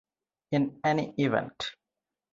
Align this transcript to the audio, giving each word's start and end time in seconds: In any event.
In 0.51 0.79
any 0.83 1.13
event. 1.19 1.75